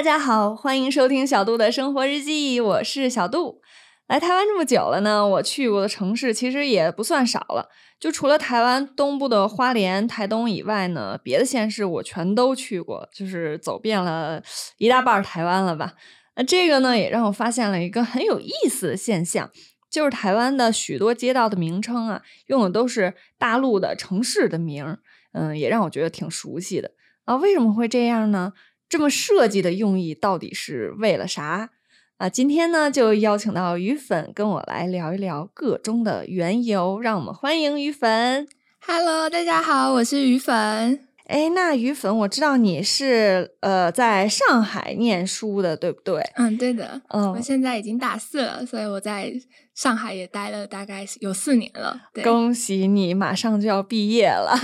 [0.00, 3.60] 大家好，欢迎收听小杜的生活日记，我是小杜。
[4.08, 7.68] 来台湾这么久了呢，我去过的城市其实也不算少了。
[7.98, 14.42] 就除了台湾东部的花莲、台东以外呢，别的县市我全都去过，就是走遍了
[14.78, 15.92] 一大半台湾了吧。
[16.34, 19.50] 那这个呢，也让我发现了一个很有意思的现象，
[19.90, 25.00] 就是台湾的许多街道的名称啊，用的都是大陆的城市的名儿
[25.34, 26.92] 嗯，也让我觉得挺熟悉的
[27.26, 27.36] 啊。
[27.36, 28.54] 为什么会这样呢？
[28.90, 31.70] 这么设计的用意到底是为了啥
[32.16, 32.28] 啊？
[32.28, 37.00] 今天呢，就邀请到鱼粉跟我来聊一聊个中的缘由。
[37.00, 38.48] 让我们欢迎鱼粉。
[38.84, 41.06] Hello，大家好，我是鱼粉。
[41.26, 46.20] 哎，那鱼粉，我知道你是呃在上海念书的，对不对？
[46.34, 47.00] 嗯，对的。
[47.10, 49.32] 嗯，我现在已经大四了，所以我在
[49.72, 51.96] 上海也待了大概有四年了。
[52.12, 54.58] 对恭喜你，马上就要毕业了，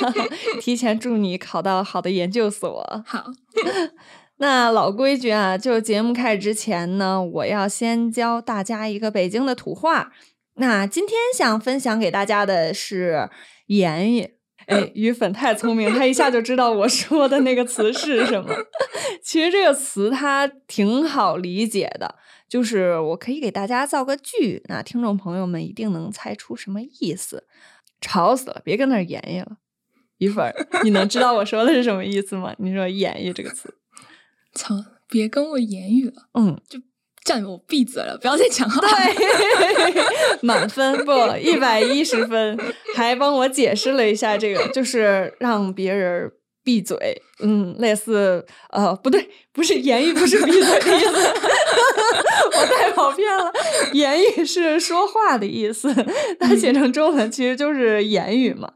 [0.60, 3.02] 提前祝你考到好的研究所。
[3.06, 3.24] 好，
[4.38, 10.12] 那老规矩啊，就节目开始之前呢，我要先教大家一个北京的土话。
[10.54, 13.30] 那今天想分享给大家的是
[13.66, 14.34] 言语。
[14.66, 18.54] 哎，鱼粉太聪明，他一下就知道我说的那个词是什么。
[19.22, 22.14] 其实这个词它挺好理解的，
[22.48, 27.46] 就是我可以给大家造个句，那听众朋友们一定能猜出什么意思。
[28.00, 29.56] 吵死了，别跟那儿演绎了。
[30.20, 30.50] 鱼粉，
[30.84, 32.54] 你能知道我说的是什么意思吗？
[32.58, 33.74] 你说“演绎”这个词，
[34.54, 34.74] 操，
[35.08, 36.28] 别跟我言语了。
[36.34, 36.78] 嗯，就。
[37.22, 38.80] 叫我闭嘴了，不要再讲话。
[38.80, 40.02] 对，
[40.40, 42.58] 满分不一百一十分，
[42.96, 46.32] 还帮我解释了一下这个，就是让别人
[46.62, 47.22] 闭嘴。
[47.42, 51.10] 嗯，类似呃，不对，不是言语，不是闭嘴的意思。
[52.52, 53.52] 我太跑偏了，
[53.92, 55.94] 言语是说话的意思，
[56.38, 58.72] 它写成中文其实就是言语嘛。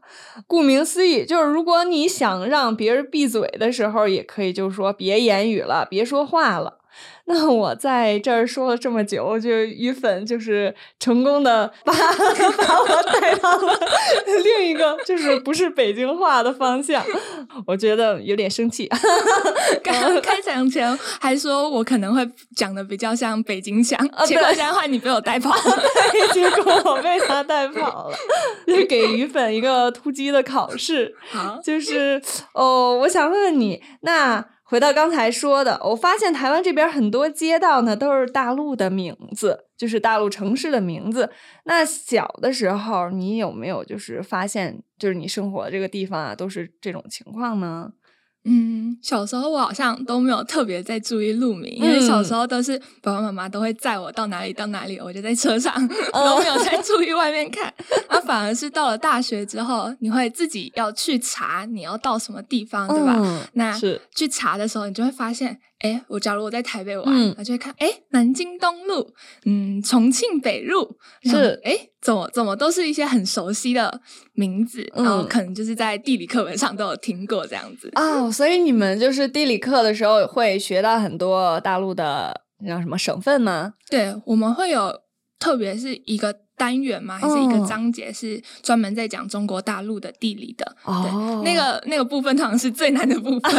[0.47, 6.74] 顾名思义，就是如果你想让别人闭嘴的时候，也可以就是说别言语了，别说话了。
[7.27, 13.79] 那我在这儿说了这么久，就鱼粉就是成功的把 把我带到了
[14.43, 17.03] 另一个就是不是北京话的方向，
[17.65, 18.87] 我觉得有点生气。
[19.83, 22.23] 刚开场前还说我可能会
[22.55, 25.83] 讲的比较像北京腔，结果现在话你被我带跑了，
[26.31, 28.17] 结果我被他带跑了，
[28.67, 31.15] 就是给鱼粉一个突击的考试。
[31.31, 32.21] 好，就是
[32.53, 34.45] 哦，我想问问你那。
[34.67, 41.29] 回到刚才说的，我发现台湾这边很多街道呢都是大陆的名字，就是大陆城市的名字。
[41.65, 47.91] 那小的时候，你有没有就是发现，就是你生活这个地方啊，都是这种情况呢？
[48.45, 55.73] 嗯，小时候我好像都没有特别在注意路名，因为小时候都是爸爸妈妈都会载我到哪里到哪里，我就在车上
[56.13, 57.73] 都没有在注意外面看。
[58.09, 63.19] 那反而是到了大学之后，你会自己要去查你要到什么地方，对吧？
[63.53, 63.77] 那
[64.13, 65.59] 去查的时候，你就会发现。
[65.85, 69.13] 哎，我假如我在台北玩，我就会看，哎，南京东路，
[69.45, 74.01] 嗯，重庆北路，是，哎，怎么怎么都是一些很熟悉的
[74.33, 77.91] 名字，然后可能就是在地理课本上都有听过这样子。
[77.93, 83.73] 哦，所以你们就是地理课的时候会学到很多大陆的叫什么省份吗？
[83.87, 85.01] 对，我们会有，
[85.37, 86.44] 特别是一个。
[86.57, 87.17] 单元吗？
[87.21, 90.75] 还是一个章节是专门在讲中国大陆的地理的？
[90.83, 93.41] 哦，那个那个部分好像是最难的部分，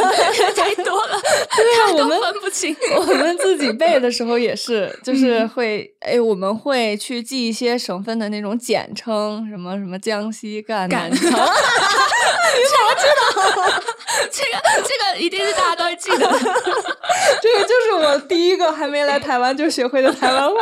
[0.56, 1.20] 太多了，
[1.56, 2.74] 对啊，我们分不清。
[2.96, 11.20] 我们自己背的时候也是， 就是会，哎，我们会去记一些省份的那种简称，什么什么江西赣南昌。
[11.20, 13.82] 你怎么知道？
[14.30, 14.52] 这个
[14.82, 16.16] 这个一定是大家都会记得。
[16.16, 20.56] 这个就是我第一个还没来台湾就学会的台湾话。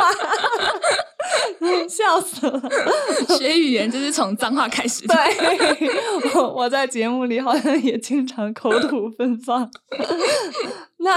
[1.89, 2.61] 笑死了！
[3.37, 5.05] 学语言就是从脏话开始。
[5.07, 5.15] 对，
[6.35, 9.69] 我 我在节目里好像也经常口吐芬芳。
[10.97, 11.11] 那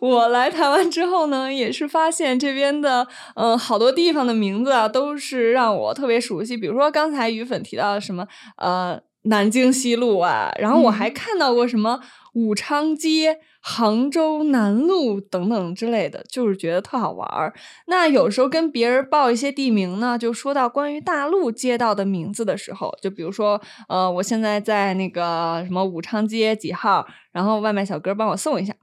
[0.00, 6.56] 我来台湾之后呢，也是发现这边的嗯好多地方的名字啊，都是让我特别熟悉。
[6.56, 8.26] 比如说刚才鱼粉提到的什么
[8.56, 12.00] 呃南京西路啊，然后我还看到过什么。
[12.36, 17.54] 武昌街、杭州南路等等之类的，就是觉得特好玩儿。
[17.86, 28.74] 那有时候跟别人报一些地名呢，就说到关于大陆街道的名字的时候，就比如说，呃，我现在在那个什么武昌街几号，然后外卖小哥帮我送一下。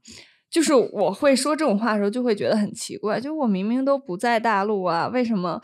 [0.50, 5.62] 就是我会说这种话的时候，就会觉得很奇怪，就我明明都不在大陆啊，为什么？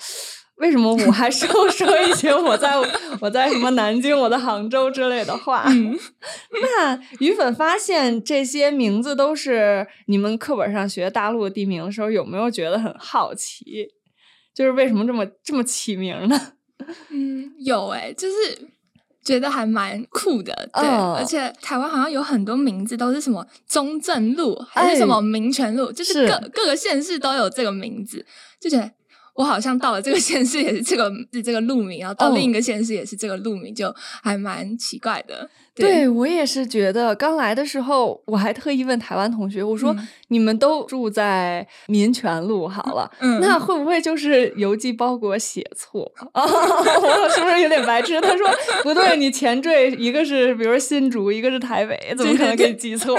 [0.60, 2.74] 为什么我还是要说一些我在
[3.22, 5.66] 我在什么南京、我在杭州之类的话？
[6.62, 13.88] 那鱼粉发现这些名字都是你们课本上学大陆的地名的时候，有没有觉得很好奇？
[14.54, 16.54] 就是为什么这么这么起名呢？
[17.10, 18.36] 嗯，有哎，就是
[19.24, 28.26] 觉得还蛮酷的，对，而且台湾好像有很多名字都是什么中正路还是什么民权路，就是各各个县市都有这个名字，
[28.60, 28.92] 就觉得。
[29.40, 33.90] 我好像到了这个县市也是这个是这个路名，然后到另一个县市也是这个路名，就
[34.22, 35.50] 还蛮奇怪的。
[35.74, 39.96] 对我也是觉得，刚来的时候我还特意问台湾同学，我说
[40.28, 43.10] 你们都住在民权路好了，
[43.40, 46.44] 那会不会就是邮寄包裹写错啊？
[46.44, 48.20] 我是不是有点白痴？
[48.20, 48.46] 他说
[48.84, 53.18] 不对，你前缀一个是比如新竹，一个是台北，怎么可能给记错？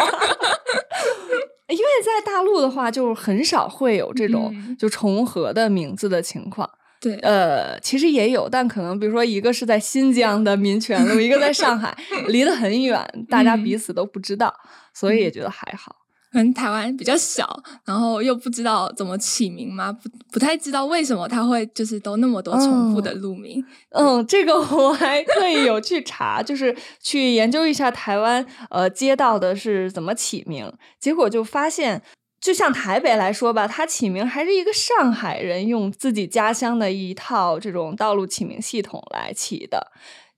[1.71, 6.69] 因为在大陆的话，就很少会有这种就重合的名字的情况。
[7.01, 11.97] 对，呃，其实也有，但可能比如说一个是在新疆的民权路，一个在上海，
[12.29, 14.55] 离得很远，大家彼此都不知道，
[14.93, 15.97] 所以也觉得还好。
[16.33, 23.65] 嗯，台湾比较小，然后又不知道怎么起名嘛，不不太知道为什么他会就是都那么多重复的路名。
[23.91, 32.01] 嗯，这个我还特意有去查，就是去研究一下台湾呃街道的是怎么起名，结果就发现，
[32.41, 39.91] 就像台北来说吧，它起名还是一个上海人用自己家乡的一套这种道路起名系统来起的。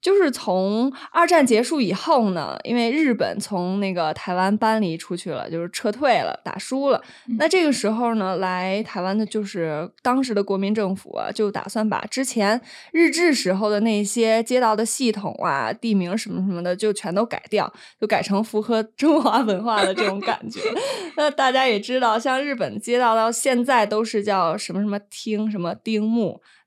[0.02, 7.00] 就是从二战结束以后呢，因为日本从那个台湾搬离出去了，就是撤退了，打输了。
[7.38, 12.60] 那这个时候呢，来台湾的就是当时的国民政府啊，就打算把之前
[12.90, 20.60] 日治时候的那些街道的系统啊、地名什么什么的，就全都改掉，就改成符合中华文化的这种感觉。
[21.16, 25.72] 那大家也知道，像日本街道到现在都是叫什么什么町、什么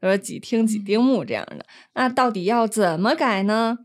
[0.01, 3.77] 说几厅几丁目这样的，那到底要怎么改呢？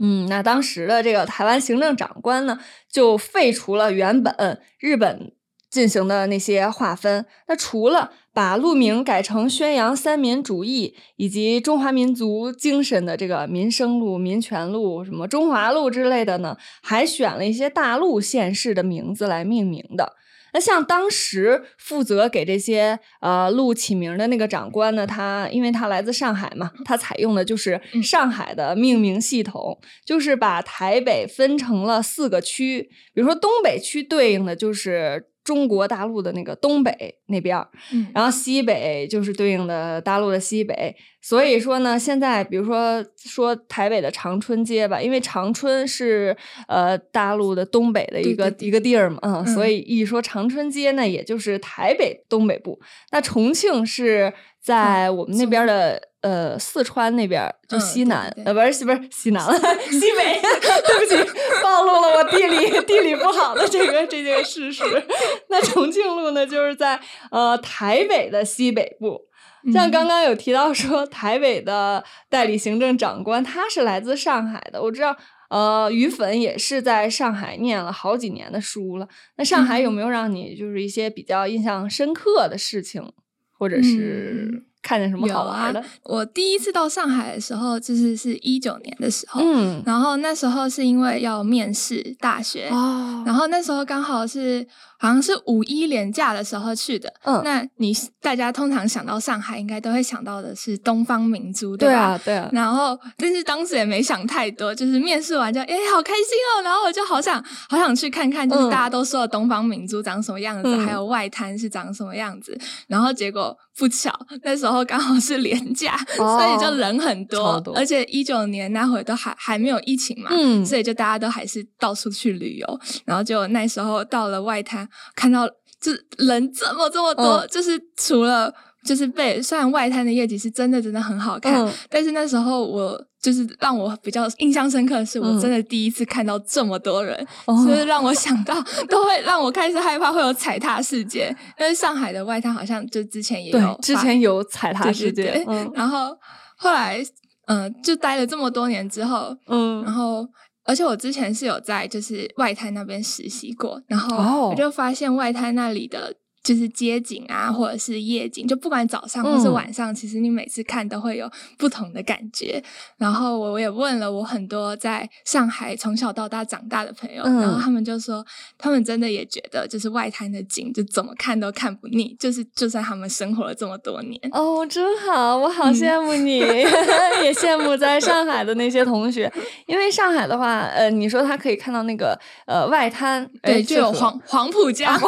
[0.00, 2.58] 嗯，那当时的这个台湾行政长官呢，
[2.90, 5.32] 就废除了原本日本
[5.68, 7.26] 进行的那些划分。
[7.48, 20.14] 那除了把路名改成宣扬三民主义以及中华民族精神的这个民生路、民权路、什么中华路之类的呢，还选了一些大陆县市的名字来命名的。
[20.52, 35.29] 那像当时负责给这些呃路起名的那个长官呢，他因为他来自上海嘛，他采用的就是上海的命名系统，就是把台北分成了四个区，比如说东北区对应的就是。
[35.42, 37.68] 中国大陆的那个东北那边儿，
[38.14, 46.36] 然后西北就是对应的大陆的西北，所以说呢，现在比如说说台北的长春街吧，因为长春是
[46.68, 52.80] 呃大陆的东北的一个一个地儿嘛，嗯，所以一说长春街呢，也就是台北东北部。
[53.12, 54.32] 那重庆是
[54.62, 56.10] 在我们那边的。
[56.22, 59.58] 呃，四川那边就西南，呃，不是不是西南了，
[59.90, 60.38] 西北。
[60.86, 61.32] 对不起，
[61.62, 64.84] 暴露了我地理地理不好的这个这件事实。
[65.48, 67.00] 那重庆路呢，就是在
[67.30, 69.29] 呃台北的西北部。
[69.72, 74.80] 像刚刚有提到说，台北的代理行政长官他是来自上海的。
[74.82, 75.16] 我知道，
[75.50, 79.08] 呃，于粉也是在上海念了好几年的书了。
[79.36, 83.12] 那上海有没有让你就是一些比较印象深刻的事情，
[83.58, 84.64] 或者是？
[84.82, 85.84] 看见什么好玩的？
[86.04, 94.66] 我第一次到上海的时候，就是是一九年的时候，嗯，然后那时候是因为要面试大学，哦，然后那时候刚好是。
[95.00, 97.10] 好像是五一连假的时候去的。
[97.24, 101.94] 嗯，那你大家通常想到上海，应该都会想到的是东方明珠，对吧？
[101.94, 102.50] 对啊，对啊。
[102.52, 106.62] 然后，但是当时也没想太多，就是面试完就哎，好开心哦。
[106.62, 112.58] 然后我就好想好想去看看，就是大家都说的东方明珠长什么样子，还有外滩是长什么样子。
[112.86, 122.80] 然后结果不巧，那时候刚好是连假， 所以就人很多，而且一九年那会都还还没有疫情嘛，嗯，所以就大家都还是到处去旅游。
[123.06, 124.86] 然后就那时候到了外滩。
[125.14, 125.48] 看到
[125.80, 128.52] 就人这么这么多，就是除了
[128.84, 138.54] 就是被虽然外滩的夜景是真的真的很好看，但是那时候我就是让我比较印象深刻的是，我真的第一次看到这么多人，就是让我想到
[138.88, 141.28] 都会让我开始害怕会有踩踏事件，
[141.58, 146.16] 因为上海的外滩好像就之前也有之前有踩踏事件，然后
[146.56, 147.02] 后来
[147.46, 150.26] 嗯就待了这么多年之后，嗯，然后。
[150.70, 156.14] 而且我之前是有在就是外滩那边实习过，然后我就发现外滩那里的。
[156.42, 162.62] 就是街景啊，或者是夜景，就不管早上或是晚上，其实你每次看都会有不同的感觉。
[162.96, 168.24] 然后我我也问了我很多在上海从小到大长大的朋友，然后他们就说，
[168.56, 174.18] 他们真的也觉得，就是外滩的景就怎么看都看不腻，就是就算他们生活了这么多年。
[174.32, 176.38] 哦，真好，我好羡慕你，
[177.22, 179.30] 也羡慕在上海的那些同学，
[179.66, 184.98] 因为上海的话，呃，你说他可以看到那个呃外滩，对，就有黄黄浦江。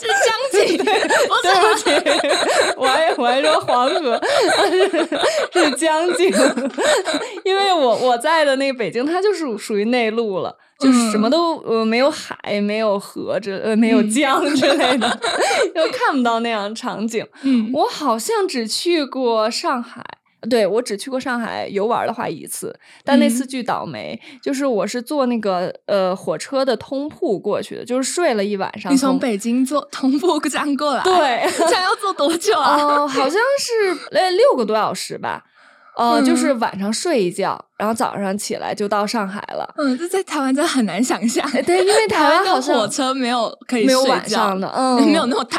[0.00, 0.76] 是江景，
[1.42, 1.90] 对不起，
[2.76, 4.20] 我还我还说黄河，
[5.52, 6.32] 是江景，
[7.44, 15.20] 因为我我在的那个北京，它就是属于内陆了，就是什么都呃没有海，没有河之呃没有江之类的，
[15.74, 17.26] 就看不到那样场景。
[17.42, 20.04] 嗯，我好像只去过上海。
[20.48, 28.92] 对，我只去过上海游玩的话一次，但那次巨倒霉，就是我是坐那个呃火车的通铺过去的，就是睡了一晚上。
[28.92, 31.02] 你从北京坐通铺这样过来？
[31.02, 32.76] 对，这样要坐多久啊？
[32.76, 35.44] 哦，好像是呃六个多小时吧。
[35.96, 39.66] 呃，就是晚上睡一觉，然后早上起来就到上海了。
[39.78, 41.50] 嗯，这在台湾真的很难想象。
[41.64, 45.58] 对，因为台湾好像火车没有可以没有晚上的， 嗯，没有那么大。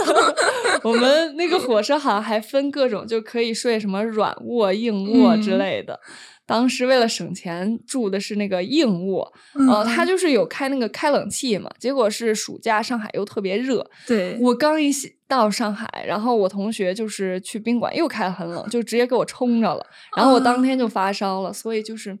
[0.82, 6.00] 我们那个火车好像还分各种，就可以睡什么软卧、硬卧之类的。
[6.46, 9.30] 当时为了省钱，住的是那个硬卧，
[9.68, 11.68] 呃，他就是有开那个开冷气嘛。
[11.78, 13.84] 结果是暑假，上海又特别热。
[14.06, 14.92] 对，我刚一
[15.26, 19.84] 到上海，然后我同学就是去宾馆又开很冷，就直接给我冲着了。
[20.16, 22.18] 然后我当天就发烧了，所以就是。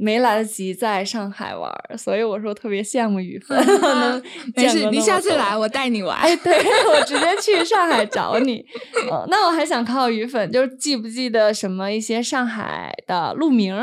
[0.00, 3.58] 没来得及在上海玩，所以我说特别羡慕雨芬。
[4.54, 6.16] 没事，你下次来我带你玩。
[6.16, 8.64] 哎，对我直接去上海找你。
[9.10, 13.74] 嗯，那我还想靠雨粉，就是记不记得什么一些上海的路名？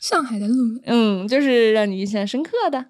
[0.00, 2.86] 上海的路名，嗯，就是让你印象深刻的。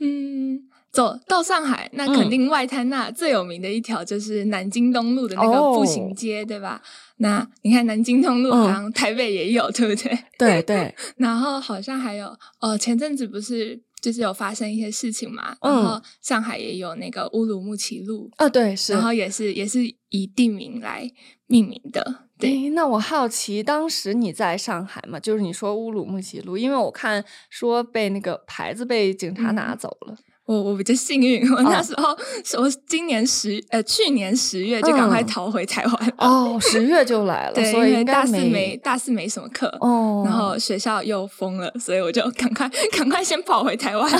[0.00, 0.60] 嗯。
[0.94, 6.80] 走到上海，那肯定外滩那最有名的一条就是南京东路的那个步行街，对吧？
[7.16, 10.16] 那你看南京东路好像台北也有，对不对？
[10.38, 10.94] 对对。
[11.18, 15.56] 然后好像还有，呃，前阵子不是就是有发生一些事情嘛？
[15.60, 18.92] 然后上海也有那个乌鲁木齐路啊，对，是。
[18.92, 21.10] 然后也是也是以地名来
[21.48, 22.20] 命名的。
[22.38, 25.18] 对，那我好奇，当时你在上海嘛？
[25.18, 30.16] 就是你说乌鲁木齐路，因为我看说被那个牌子被警察拿走了。
[30.46, 32.16] 我我比较幸运，我那时候
[32.58, 44.10] 我今年十呃去年十月就赶快逃回台湾哦，十月就来了， 对，因为大四没大四没什么课哦，然后学校又封了，所以我就赶快赶快先跑回台湾，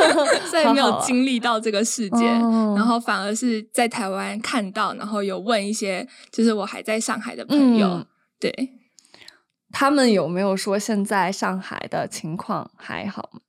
[0.50, 2.24] 所以没有经历到这个事件，
[2.74, 8.06] 然后反而是在台湾看到，然后有问一些就是我还在上海的朋友，
[8.40, 8.70] 对。
[9.76, 13.40] 他们有没有说现在上海的情况还好吗？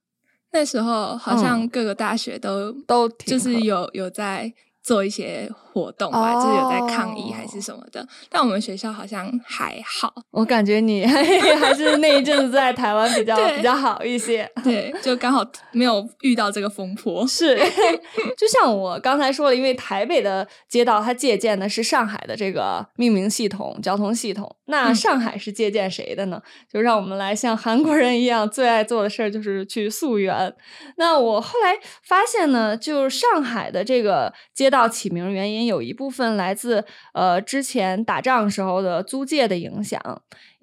[0.56, 4.50] 那时候好像各个大学都都就是有有在。
[4.86, 10.14] 做一些活动吧，就是有在抗议还是什么的，但我们学校好像还好。
[10.30, 11.04] 我感觉你
[11.60, 17.26] 还是那一阵子在台湾比较比较好一些，对，就刚好没有遇到这个风波。
[17.26, 17.58] 是，
[18.38, 26.40] 就像我刚才说了，因为台北的街道它借鉴的是上海的这个命名系统、交通系统，那上海是借鉴谁的呢？
[26.72, 30.54] 就让我们来像韩国人一样，最爱做的事儿就是去溯源。
[30.96, 34.86] 那我后来发现呢，就是上海的这个街道。
[34.96, 40.00] 起名原因有一部分来自呃之前打仗时候的租界的影响，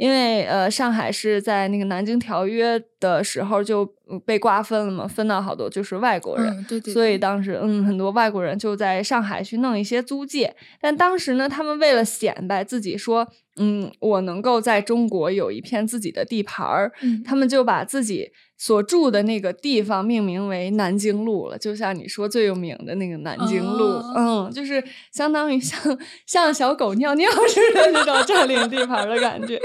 [0.04, 3.86] 因为呃上海是在那个南京条约的时候就
[4.26, 16.92] 被瓜分了嘛，分到好多就是外国人，对对，所以当时嗯很多外国人就在上海去弄一些租界，但当时呢他们为了显摆自己说嗯我能够在中国有一片自己的地盘儿，
[17.24, 18.34] 他们就把自己。
[18.58, 24.82] 所住的那个地方命名为南京路了，就像你说最有名的那个南京路，嗯，就是
[25.12, 29.60] 相当于像像小狗尿尿似的那种占领地盘的感觉。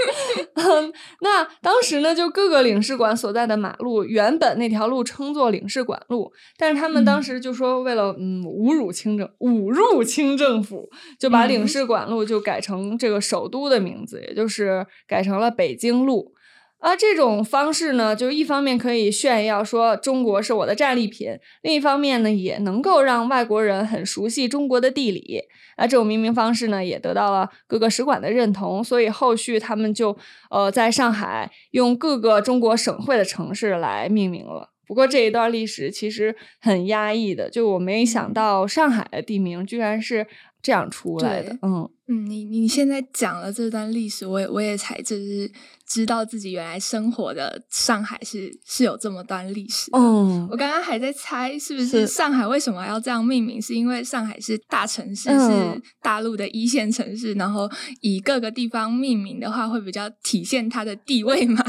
[0.55, 0.91] 嗯，
[1.21, 16.33] 那当时呢，就各个领事馆所在的马路，原本那条路称作领事馆路，但是他们当时就说为了嗯侮辱清政，侮辱清政府，就把领事馆路就改成这个首都的名字，也就是改成了北京路。
[16.79, 25.43] 啊，这种方式呢，就一方面可以炫耀说中国是我的战利品，另一方面呢，也能够让外国人很熟悉中国的地理。
[25.75, 30.17] 啊，这种命名方式呢，也得到了各个使馆的认同，所以后续他们就
[30.49, 34.71] 呃在上海用各个中国省会的城市来命名了。
[34.87, 40.25] 不过这一段历史其实很压抑的，就我没想到上海的地名居然是
[40.61, 41.57] 这样出来的。
[41.61, 41.89] 嗯。
[42.11, 45.51] 嗯，你你现在讲了这段历史，我也我也才就是
[45.89, 49.89] 知道自己原来生活的上海是是有这么段历史。
[49.93, 57.67] 嗯，我刚刚还在猜是不是上海为什么要这样命名，是因为上海是大城市，是大陆的一线城市，然后
[58.01, 61.63] 以各个地方命名的话，会比较体现它的地位吗？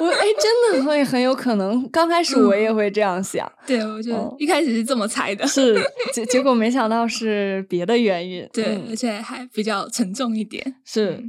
[0.00, 1.88] 我哎，真的会很有可能。
[1.90, 5.78] 刚开始我也会这样想，对我就一开始是这么猜的，是
[6.12, 8.48] 结 结果没想到是别的原因。
[8.52, 8.82] 对。
[8.88, 10.76] 而且还比较沉重一点。
[10.84, 11.22] 是，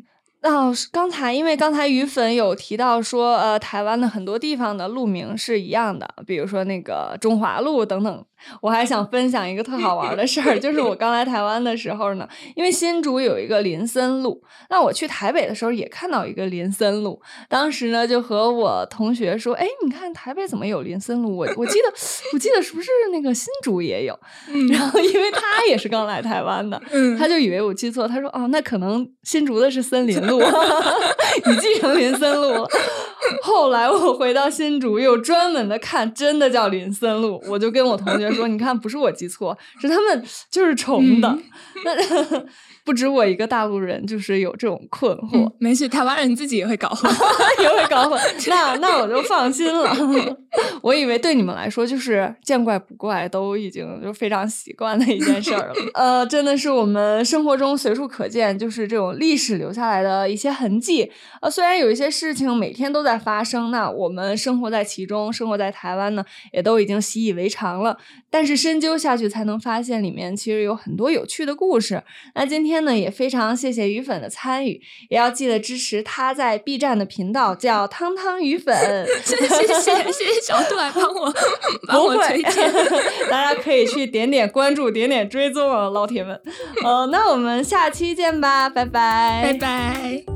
[0.46, 8.26] 那刚才因为刚才鱼粉有提到说，呃，台湾的很多地方的路名是一样的，比如说那个中华路等等。
[8.62, 21.36] 我还想分享一个特好玩的事儿，就是我刚来台湾的时候呢，因为新竹有一个林森路，那我去台北的时候也看到一个林森路，当时呢就和我同学说，哎，你看台北怎么有林森路？
[21.36, 21.86] 我我记得
[22.34, 24.20] 我记得是不是那个新竹也有？
[24.72, 26.80] 然后因为他也是刚来台湾的，
[27.18, 30.35] 他就以为我记错，他说哦，那可能新竹的是森林路，
[31.46, 32.70] 你记成林森路了。
[33.42, 41.38] 后来我回到新竹，又专门的看，真的叫林森路，我就跟我同学说，你看不是我记错，是他们就是重的。
[41.86, 42.46] 那。
[42.86, 45.52] 不止我一个大陆人，就是有这种困惑。
[45.58, 47.12] 没事，台湾人自己也会搞混，
[47.60, 48.22] 也会搞混。
[48.46, 49.92] 那那我就放心了。
[50.84, 55.74] 我以为对你们来说就是见怪不怪，都已经就非常习惯的一件事儿了。
[55.96, 61.12] 呃，真的是我们生活中随处可见，就是这种历史留下来的一些痕迹。
[61.42, 67.98] 呃，虽然有一些事情每天都在发生，那我们生活在其中，生活在台湾呢，也都已经习以为常了。
[68.30, 72.04] 但是深究下去，才能发现里面其实有很多有趣的故事。
[72.36, 72.76] 那今天。
[72.86, 78.76] 呢，也非常谢谢鱼粉的参与，也要记得支持他在 B 站的频道，叫汤汤鱼粉。
[79.24, 81.34] 谢谢谢谢谢谢小杜来帮我
[81.88, 82.72] 帮我推荐，
[83.32, 86.40] 大家可以去点点关注，点点追踪啊，老铁们。
[86.84, 90.35] 呃，那我们下期见吧，拜拜，拜拜。